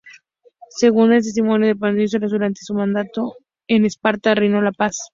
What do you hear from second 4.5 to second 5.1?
la paz.